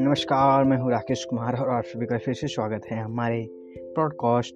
नमस्कार, 0.00 0.64
मैं 0.64 0.76
हूँ 0.76 0.90
राकेश 0.90 1.24
कुमार 1.24 1.56
और 1.56 1.70
आप 1.70 1.84
सभी 1.84 2.06
का 2.06 2.18
फिर 2.18 2.34
से 2.34 2.46
स्वागत 2.46 2.82
है 2.90 3.02
हमारे 3.02 3.48
ब्रॉडकास्ट 3.78 4.54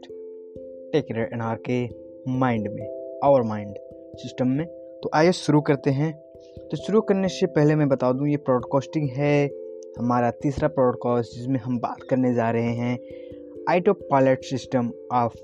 टेक 0.93 1.29
एन 1.33 1.41
आर 1.41 1.57
के 1.71 1.89
माइंड 2.29 2.69
में 2.69 3.19
आवर 3.25 3.43
माइंड 3.43 3.75
सिस्टम 4.15 4.49
में। 4.49 4.67
तो 5.03 5.11
आइए 5.15 5.33
शुरू 5.33 5.61
करते 5.61 5.91
हैं। 5.91 6.13
तो 6.71 6.77
शुरू 6.77 7.01
करने 7.01 7.29
से 7.29 7.47
पहले 7.47 7.75
मैं 7.75 7.89
बता 7.89 8.13
दूँ, 8.13 8.29
ये 8.29 8.37
ब्रॉडकास्टिंग 8.37 9.11
है 9.11 9.47
हमारा 9.99 10.31
तीसरा 10.31 10.69
ब्रॉडकास्ट 10.69 11.37
जिसमें 11.37 11.61
हम 11.61 11.79
बात 11.79 12.03
करने 12.11 12.35
जा 12.35 12.51
रहे 12.51 12.75
हैं 12.75 12.99
autopilot 13.93 14.43
system 14.43 14.93
of 15.13 15.35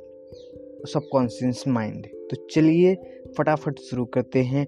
subconscious 0.87 1.64
mind 1.69 2.07
तो 2.07 2.46
चलिए 2.46 2.95
फटाफट 3.39 3.79
शुरू 3.79 4.05
करते 4.05 4.43
हैं। 4.43 4.67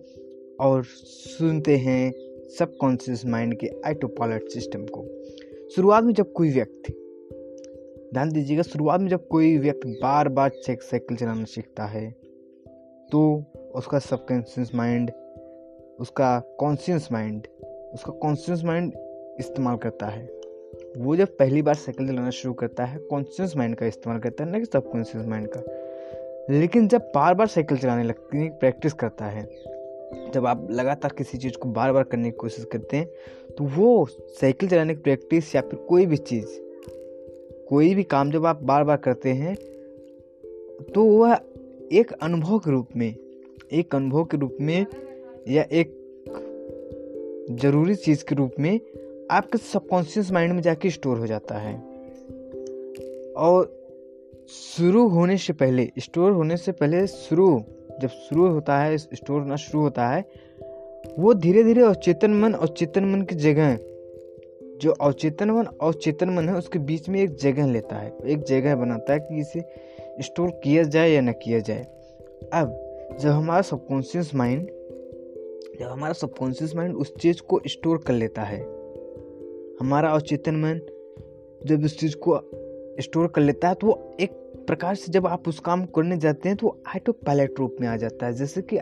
और 0.60 0.84
सुनते 0.84 1.76
हैं 1.76 2.12
सबकॉन्शियस 2.58 3.24
माइंड 3.26 3.54
के 3.58 3.70
आइटो 3.86 4.08
पायलट 4.08 4.48
सिस्टम 4.48 4.84
को। 4.86 5.04
शुरुआत 5.70 6.04
में 6.04 6.12
जब 6.14 6.32
कोई 6.32 6.50
व्यक्ति, 6.50 6.92
ध्यान 8.12 8.32
दीजिएगा, 8.32 8.62
शुरुआत 8.62 9.00
में 9.00 9.08
जब 9.08 9.26
कोई 9.28 9.56
व्यक्ति 9.58 9.98
बार 10.02 10.28
बार 10.28 10.50
चेक 10.66 10.82
साइकिल 10.82 11.16
चलाना 11.16 11.44
सीखता 11.44 11.84
है 11.84 12.10
तो 13.10 13.22
उसका 13.74 13.98
सबकॉन्शियस 13.98 14.74
माइंड, 14.74 15.10
उसका 16.00 16.38
कॉन्शियस 16.60 17.08
माइंड, 17.12 17.46
उसका 17.94 18.12
कॉन्शियस 18.12 18.64
माइंड 18.64 18.92
इस्तेमाल 19.40 19.76
करता 19.76 20.06
है। 20.06 20.24
वो 20.96 21.16
जब 21.16 21.36
पहली 21.36 21.62
बार 21.62 21.74
साइकिल 21.74 22.08
चलाना 22.08 22.30
शुरू 22.30 22.54
करता 22.54 22.84
है, 22.84 22.98
कॉन्शियस 23.00 23.56
माइंड 23.56 23.74
का 23.76 23.86
इस्तेमाल 23.86 24.18
करता 24.18 24.44
है, 24.44 24.50
ना 24.50 24.58
कि 24.58 24.64
सब 24.64 24.90
कॉन्शियस 24.90 25.26
माइंड 25.26 25.48
का। 25.56 25.62
लेकिन 26.50 26.88
जब 26.88 27.10
बार 27.14 27.34
बार 27.34 27.46
साइकिल 27.46 27.78
चलाने 27.78 28.02
लगती 28.02 28.38
है 28.38 28.48
प्रैक्टिस 28.50 28.92
करता 28.92 29.24
है 29.24 29.42
जब 30.34 30.46
आप 30.46 30.66
लगातार 30.70 31.12
किसी 31.18 31.38
चीज़ 31.38 31.56
को 31.58 31.68
बार 31.68 31.92
बार 31.92 32.02
करने 32.02 32.30
की 32.30 32.36
कोशिश 32.36 32.64
करते 32.64 32.96
हैं 32.96 33.06
तो 33.58 33.64
वो 33.64 34.06
साइकिल 34.10 34.68
चलाने 34.68 34.94
की 34.94 35.00
प्रैक्टिस 35.00 35.54
या 35.54 35.60
फिर 35.60 35.78
कोई 35.88 36.06
भी 36.06 36.16
चीज़, 36.16 36.46
कोई 37.68 37.94
भी 37.94 38.02
काम 38.02 38.30
जब 38.30 38.46
आप 38.46 38.62
बार 38.62 38.84
बार 38.84 38.96
करते 38.96 39.32
हैं 39.32 39.54
तो 40.94 41.04
वह 41.04 41.38
एक 41.92 42.12
अनुभव 42.22 42.58
के 42.58 42.70
रूप 42.70 42.88
में, 42.96 43.14
एक 43.72 43.94
अनुभव 43.94 44.24
के 44.24 44.36
रूप 44.36 44.56
में 44.60 44.86
या 45.48 45.62
एक 45.72 46.00
ज़रूरी 47.50 47.94
चीज़ 47.94 48.24
के 48.24 48.34
रूप 48.34 48.52
में 48.58 48.78
आपके 49.30 49.58
सबकॉन्शियस 49.58 50.30
माइंड 50.32 50.52
में 50.52 50.60
जाके 50.62 50.90
स्टोर 50.90 51.18
हो 51.18 51.26
जाता 51.26 51.58
है। 51.58 51.74
और 53.36 53.72
शुरू 54.48 55.06
होने 55.08 55.36
से 55.36 55.52
पहले, 55.52 55.90
स्टोर 55.98 56.32
होने 56.32 56.56
से 56.56 56.72
पहले 56.72 57.06
शुरू 57.06 57.48
जब 58.00 58.08
शुरू 58.08 58.48
होता 58.48 58.78
है 58.78 58.98
स्टोर 58.98 59.40
होना 59.40 59.56
शुरू 59.56 59.82
होता 59.82 60.08
है, 60.08 60.24
वो 61.18 61.34
धीरे 61.34 61.64
धीरे 61.64 61.82
अवचेतन 61.82 62.30
मन 62.30 62.54
और 62.54 62.68
चेतन 62.68 63.04
मन 63.04 63.22
की 63.22 63.34
जगह 63.34 63.78
जो 64.82 64.90
अवचेतन 64.90 65.50
मन 65.50 65.66
और 65.66 65.94
चेतन 65.94 66.30
मन 66.30 66.48
है, 66.48 66.54
उसके 66.54 66.78
बीच 66.78 67.08
में 67.08 67.20
एक 67.20 67.34
जगह 67.34 67.66
लेता 67.66 67.96
है, 67.96 68.16
एक 68.26 68.42
जगह 68.42 68.76
बनाता 68.76 69.12
है 69.12 69.18
कि 69.18 69.40
इसे 69.40 69.64
स्टोर 70.20 70.50
किया 70.50 70.82
जाए 70.82 71.10
या 71.10 71.20
न 71.20 71.32
किया 71.32 71.58
जाए। 71.58 71.82
अब, 72.52 72.80
जब 73.20 73.30
हमारा 73.30 73.62
सबकॉन्शियस 73.62 74.34
माइंड, 74.34 74.66
जब 75.80 75.86
हमारा 75.90 76.12
सबकॉन्शियस 76.12 76.76
माइंड 76.76 76.94
उस 76.94 77.14
चीज़ 77.16 77.42
को 77.42 77.60
स्टोर 77.66 77.98
कर 77.98 78.12
लेता 78.12 78.42
है, 78.42 78.60
हमारा 79.80 80.08
अवचेतन 80.08 80.54
मन 80.54 80.80
जब 81.66 81.84
उस 81.84 81.98
चीज़ 81.98 82.16
को 82.16 82.40
स्टोर 83.00 83.26
कर 83.26 83.40
लेता 83.40 83.68
है 83.68 83.74
तो 83.74 83.86
वो 83.86 84.16
एक 84.20 84.43
प्रकार 84.66 84.94
से 84.94 85.12
जब 85.12 85.26
आप 85.26 85.48
उस 85.48 85.58
काम 85.60 85.84
करने 85.86 86.16
जाते 86.16 86.48
हैं 86.48 86.56
तो 86.58 86.68
ऑटो 86.96 87.12
पायलट 87.26 87.58
रूप 87.58 87.76
में 87.80 87.88
आ 87.88 87.96
जाता 87.96 88.26
है। 88.26 88.32
जैसे 88.32 88.62
कि 88.62 88.78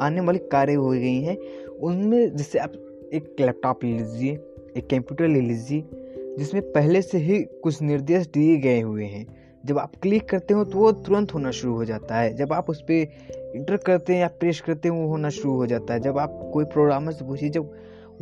आने 0.00 0.20
वाली 0.20 0.38
कार्य 0.52 0.74
हो 0.74 0.90
गई 0.90 1.20
हैं, 1.20 1.36
उनमें 1.80 2.36
जैसे 2.36 2.58
आप 2.58 2.72
एक 3.14 3.36
लैपटॉप 3.40 3.84
ले 3.84 3.90
लीजिए, 3.92 4.32
एक 4.76 4.88
कंप्यूटर 4.90 5.28
ले 5.28 5.40
लीजिए, 5.40 5.84
जिसमें 6.38 6.62
पहले 6.72 7.02
से 7.02 7.18
ही 7.18 7.42
कुछ 7.62 7.82
निर्देश 7.82 8.26
दिए 8.26 8.56
गए 8.56 8.80
हुए 8.80 9.04
हैं। 9.04 9.26
जब 9.64 9.78
आप 9.78 9.92
क्लिक 10.02 10.28
करते 10.28 10.54
हो 10.54 10.64
तो 10.64 10.78
वो 10.78 10.92
तुरंत 10.92 11.34
होना 11.34 11.50
शुरू 11.50 11.74
हो 11.74 11.84
जाता 11.84 12.16
है। 12.16 12.34
जब 12.36 12.52
आप 12.52 12.70
उस 12.70 12.80
पर 12.80 13.52
इंटर 13.56 13.76
करते 13.76 14.12
हैं 14.12 14.20
या 14.20 14.28
प्रेस 14.40 14.60
करते 14.60 14.88
हैं, 14.88 14.96
वो 14.96 15.08
होना 15.08 15.28
शुरू 15.30 15.54
हो 15.54 15.66
जाता 15.66 15.94
है। 15.94 16.00
जब 16.00 16.18
आप 16.18 16.40
कोई 16.52 16.64
प्रोग्रामर 16.64 17.12
से 17.12 17.24
पूछिए, 17.24 17.48
जब 17.48 17.70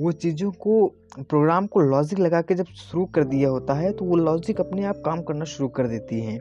वो 0.00 0.12
चीज़ों 0.12 0.50
को 0.52 0.86
प्रोग्राम 1.20 1.66
को 1.66 1.80
लॉजिक 1.80 2.18
लगा 2.18 2.40
के 2.42 2.54
जब 2.54 2.64
शुरू 2.64 3.04
कर 3.04 3.24
दिया 3.24 3.48
होता 3.48 3.74
है 3.74 3.92
तो 3.92 4.04
वो 4.04 4.16
लॉजिक 4.16 4.60
अपने 4.60 4.84
आप 4.84 5.00
काम 5.04 5.22
करना 5.22 5.44
शुरू 5.44 5.68
कर 5.68 5.86
देती 5.86 6.20
है। 6.20 6.38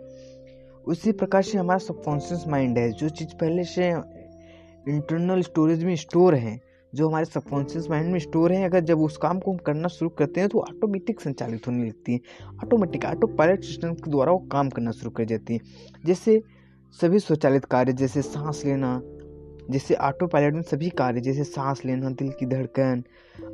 उसी 0.88 1.12
प्रकार 1.12 1.42
से 1.42 1.58
हमारा 1.58 1.78
सबकॉन्शियस 1.78 2.44
माइंड 2.48 2.78
है। 2.78 2.92
जो 2.92 3.10
चीज़ 3.10 3.36
पहले 3.36 3.64
से 3.64 3.90
इंटरनल 4.92 5.42
स्टोरेज 5.42 5.84
में 5.84 5.96
स्टोर 5.96 6.36
है, 6.36 6.60
जो 6.96 7.08
हमारे 7.08 7.26
सबकॉन्शियस 7.26 7.90
माइंड 7.90 8.12
में 8.12 8.20
स्टोर 8.20 8.52
है, 8.52 8.66
अगर 8.66 8.80
जब 8.80 9.00
उस 9.00 9.18
काम 9.18 9.40
को 9.40 9.52
हम 9.52 9.58
करना 9.58 9.88
शुरू 9.88 10.10
करते 10.10 10.40
हैं 10.40 10.50
तो 10.50 10.60
ऑटोमेटिक 10.60 11.22
संचालित 11.22 11.68
होने 11.68 11.86
लगती 11.86 12.14
है। 12.14 12.20
ऑटोमेटिक 12.64 13.06
ऑटो 13.06 13.28
पायलट 13.28 13.64
सिस्टम 13.64 13.94
के 13.94 14.12
द्वारा 14.12 14.32
वो 14.32 14.38
काम 14.38 14.70
करना 14.70 14.92
शुरू 14.92 15.12
कर 15.12 15.24
जाती 15.24 15.54
है। 15.54 15.60
जैसे 16.06 16.42
सभी 17.02 17.20
स्वचालित 17.20 17.66
कार्य, 17.66 17.94
जैसे 17.94 18.22
सांस 18.22 18.66
लेना, 18.66 19.02
जैसे 19.70 19.94
ऑटो 19.94 20.28
पायलट 20.28 20.54
में 20.54 20.62
सभी 20.62 20.90
कार्य, 20.90 21.22
जैसे 21.22 21.44
सांस 21.44 21.86
लेना, 21.86 22.10
दिल 22.10 22.30
की 22.30 22.46
धड़कन, 22.46 23.04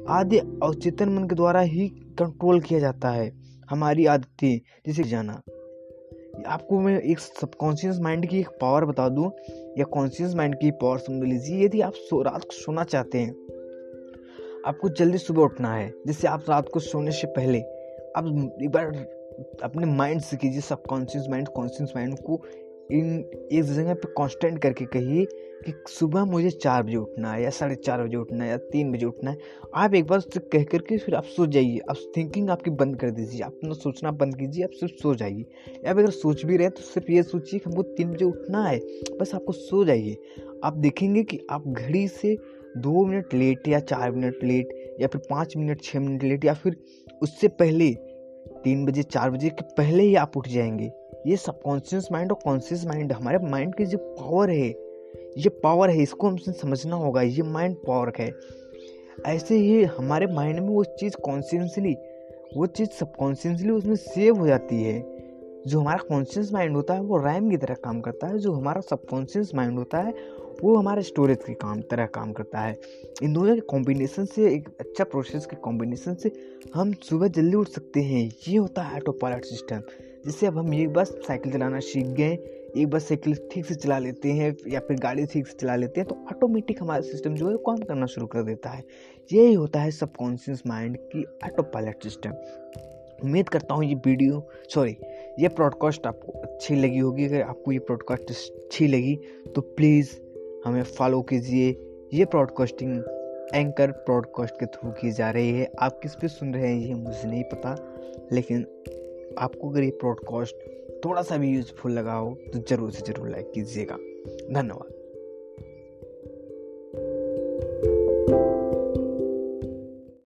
आदि 0.10 0.38
अवचेतन 0.38 1.10
मन 1.10 1.28
के 1.28 1.36
द्वारा 1.36 1.60
ही 1.60 1.88
कंट्रोल 1.90 2.62
किया 2.62 2.80
जाता 2.80 3.10
है। 3.10 3.32
हमारी 3.70 4.06
आदतें, 4.06 4.60
जैसे 4.88 5.04
जाना। 5.04 5.42
आपको 6.48 6.80
मैं 6.80 7.00
एक 7.02 7.20
सबकॉन्शियस 7.20 8.00
माइंड 8.00 8.26
की 8.26 8.40
एक 8.40 8.48
पावर 8.62 8.86
बता 8.86 9.10
दूँ, 9.10 9.32
या 9.78 9.84
कॉन्शियस 9.84 10.36
माइंड 10.36 10.56
की 10.56 10.72
पावर 10.72 10.98
समझ 10.98 11.28
लीजिए, 11.28 11.66
यदि 11.66 11.82
आप 11.82 11.94
सो, 11.94 12.22
रात 12.22 12.44
को 12.44 12.52
सोना 12.52 12.84
चाहते 12.84 13.18
हैं, 13.18 13.32
आपको 14.66 14.90
जल्दी 14.90 15.18
सुबह 15.18 15.42
उठना 15.42 15.74
है, 15.76 15.94
जैसे 16.08 16.28
आप 16.28 16.46
रात 16.50 16.70
को 16.70 16.80
सोने 16.80 17.12
से 17.12 17.28
पहले 17.28 17.60
आप 18.18 18.26
एक 18.64 18.70
बार 18.70 18.86
अपने 19.64 19.86
माइंड 19.86 20.22
से 20.22 20.38
कीजिए 20.38 20.62
सबकॉन्शियस 20.62 21.28
माइंड 21.30 21.48
कॉन्शियस 21.48 21.94
माइंड 21.96 22.18
को 22.20 22.42
इन 22.92 23.26
एक 23.52 23.64
जगह 23.64 23.94
पे 23.94 24.08
कांस्टेंट 24.18 24.60
करके 24.60 24.86
कहिए 24.86 25.26
कि 25.66 25.74
सुबह 25.88 26.26
मुझे 26.26 26.50
चार 26.50 26.84
बजे 26.84 26.98
उठना 26.98 27.32
है 27.32 27.44
या 27.44 27.50
साढ़े 27.50 27.76
चार 27.76 28.04
बजे 28.04 28.18
उठना 28.18 28.44
है 28.44 28.50
या 28.50 28.58
तीन 28.58 28.92
बजे 28.92 29.06
उठना 29.06 29.32
है। 29.32 29.38
आप 29.76 29.94
एक 29.94 30.08
बार 30.08 30.18
उससे 30.18 30.40
कह 30.40 30.64
करके 30.64 30.98
फिर 30.98 31.16
आप 31.16 31.24
सो 31.24 31.46
जाइए। 31.46 31.80
आप 31.90 31.96
थिंकिंग 32.18 32.50
आपकी 32.50 32.70
बंद 32.70 32.96
कर 32.96 33.12
दीजिए। 33.12 33.42
आप 33.42 33.52
अपना 33.52 33.74
सोचना 33.74 34.12
बंद 34.12 34.38
कीजिए, 34.38 34.64
आप 34.64 34.70
सिर्फ़ 34.70 34.94
सो 34.94 35.16
जाइए। 35.16 35.46
या 35.86 35.92
अगर 35.92 36.10
सोच 36.10 36.46
भी 36.46 36.58
रहे 36.58 36.70
तो 36.70 36.82
सिर्फ़ 36.82 37.12
ये 37.12 37.24
सोचिए 37.24 37.60
कि 37.60 37.70
हमको 37.70 37.84
तीन 37.84 38.12
बजे 38.12 38.26
उठना 38.26 38.66
है। 38.66 38.80
बस 39.20 39.36
आपको 39.36 39.54
सो 39.54 39.86
जाइए। 39.86 40.18
आप 40.64 40.74
देखेंगे 40.74 41.24
कि 41.24 41.40
आप 41.52 41.68
घड़ी 41.68 42.08
से 42.08 42.38
दो 42.78 43.06
मिनट 43.06 43.34
लेट 43.34 43.68
या 43.68 43.80
चार 43.80 44.12
मिनट 44.12 44.44
लेट 44.44 44.98
या 45.02 45.08
फिर 45.08 45.22
पाँच 45.30 45.58
मिनट 45.58 45.82
छः 45.82 46.00
मिनट 46.00 46.24
लेट 46.24 46.46
या 46.46 46.54
फिर 46.54 46.76
उससे 47.22 47.48
पहले 47.48 47.92
तीन 48.64 48.86
बजे, 48.86 49.04
चार 49.04 49.32
बजे 49.32 49.50
के 49.50 49.62
पहले 49.62 50.04
ही 50.04 50.16
आप 50.16 50.38
उठ 50.38 50.48
जाएँगे। 50.48 50.92
ये 51.28 51.38
सबकॉन्शियस 51.38 52.08
माइंड 52.12 52.32
और 52.32 52.40
कॉन्शियस 52.44 52.86
माइंड 52.86 53.12
हमारे 53.12 53.38
माइंड 53.38 53.76
की 53.76 53.86
जो 53.86 53.98
पावर 53.98 54.50
है, 54.50 54.68
ये 55.38 55.50
पावर 55.50 55.90
है, 55.90 56.02
इसको 56.02 56.28
हमसे 56.28 56.52
समझना 56.52 56.96
होगा, 56.96 57.22
ये 57.22 57.42
माइंड 57.42 57.76
पावर 57.88 58.12
है। 58.20 58.32
ऐसे 59.26 59.56
ही 59.56 59.84
हमारे 59.84 60.28
माइंड 60.28 60.60
में 60.60 60.70
वो 60.70 60.84
चीज़ 60.84 61.16
कॉन्शियसली 61.16 61.96
वो 62.58 62.66
चीज़ 62.66 62.90
सबकॉन्शियसली 62.90 63.70
उसमें 63.70 63.96
सेव 63.96 64.38
हो 64.38 64.48
जाती 64.48 64.84
है। 64.84 65.18
जो 65.68 65.80
हमारा 65.80 65.98
कॉन्शियस 65.98 66.54
माइंड 66.54 66.76
होता 66.76 66.94
है, 66.94 67.02
वो 67.02 67.18
रैम 67.18 67.50
की 67.50 67.58
तरह 67.58 67.74
काम 67.74 68.02
करता 68.02 68.28
है, 68.28 68.38
जो 68.38 68.54
हमारा 68.54 68.82
सबकॉन्शियस 68.82 69.56
माइंड 69.56 69.78
होता 69.78 69.98
है, 69.98 70.14
वो 70.64 70.76
हमारे 70.76 71.02
स्टोरेज 71.02 71.38
के 71.38 71.54
काम, 71.54 71.82
तरह 71.82 72.06
काम 72.06 72.32
करता 72.32 72.60
है। 72.60 72.78
इन 73.24 73.34
दोनों 73.34 73.56
के 73.56 73.62
कॉम्बिनेशन 73.62 74.26
से, 74.26 74.56
एक 74.56 74.70
अच्छा 74.80 75.04
प्रोसेस 75.04 75.46
के 75.46 75.56
कॉम्बिनेशन 75.56 76.16
से 76.16 76.32
हम 76.74 76.94
सुबह 76.94 77.28
जल्दी 77.28 77.58
उठ 77.58 77.68
सकते 77.68 78.02
हैं। 78.02 78.32
ये 78.48 78.58
होता 78.58 78.82
है 78.82 78.96
ऑटो 78.96 79.12
पायलट 79.12 79.46
सिस्टम 79.46 79.82
जिससे 80.26 80.48
अब 80.48 80.58
हम 80.58 80.74
एक 80.74 80.94
बार 80.94 81.06
साइकिल 81.06 81.52
चलाना 81.52 81.80
सीख 81.80 82.06
गए, 82.08 82.34
एक 82.78 82.88
बार 82.90 83.00
साइकिल 83.00 83.36
ठीक 83.52 83.66
से 83.66 83.76
चला 83.76 83.98
लेते 84.00 84.32
हैं 84.32 84.56
या 84.68 84.80
फिर 84.80 85.00
गाड़ी 85.00 85.26
ठीक 85.26 85.48
से 85.48 85.54
चला 85.62 85.76
लेते 85.76 86.02
हैं 86.02 86.08
तो 86.10 86.16
ऑटोमेटिक 86.32 86.82
हमारा 86.82 87.02
सिस्टम 87.02 87.36
जो 87.36 87.50
है 87.50 87.56
काम 87.66 87.78
करना 87.80 88.06
शुरू 88.06 88.28
कर 88.28 88.44
देता 88.44 88.70
है। 88.70 88.84
यही 89.30 89.54
होता 89.54 89.82
है 89.82 89.92
सबकॉन्शियस 89.92 90.62
माइंड 90.68 90.98
की 91.06 91.24
ऑटो 91.46 91.64
पायलट 91.64 92.04
सिस्टम 92.04 92.34
उम्मीद 93.24 93.50
करता 93.50 93.76
हूँ 93.76 93.84
ये 93.86 93.96
वीडियो 94.06 94.42
सॉरी 94.74 94.96
ये 95.40 95.48
प्रॉडकास्ट 95.50 96.08
आपको 96.08 96.40
अच्छी 96.40 96.76
लगी 96.76 97.00
होगी। 97.00 97.26
अगर 97.26 97.42
आपको 97.42 97.72
ये 97.72 97.80
प्रॉडकास्ट 97.80 98.32
अच्छी 98.32 98.88
लगी 98.88 99.16
तो 99.56 99.62
प्लीज़ 99.62 100.16
हमें 100.66 100.84
फॉलो 100.84 101.22
कीजिए। 101.22 101.70
ये 102.14 102.26
ब्रॉडकास्टिंग 102.26 102.98
एंकर 103.54 103.92
प्रॉडकास्ट 103.92 104.56
के 104.56 104.66
थ्रू 104.66 104.92
की 104.92 105.12
जा 105.12 105.30
रही 105.32 105.52
है। 105.52 105.70
आप 105.80 106.00
किस 106.04 106.16
पे 106.16 106.28
सुन 106.28 106.54
रहे 106.54 106.68
हैं, 106.68 106.80
ये 106.80 106.94
मुझे 106.94 107.28
नहीं 107.28 107.44
पता, 107.44 107.76
लेकिन 108.32 108.66
आपको 109.38 109.70
अगर 109.70 109.84
ये 109.84 109.92
प्रॉडकास्ट 109.92 110.56
थोड़ा 111.06 111.22
सा 111.22 111.38
भी 111.38 111.50
यूज़फुल 111.50 111.92
लगा 111.92 112.14
हो 112.14 112.38
तो 112.54 112.60
ज़रूर 112.60 112.92
से 112.92 113.12
ज़रूर 113.14 113.30
लाइक 113.30 113.52
कीजिएगा। 113.52 113.96
धन्यवाद। 114.52 115.01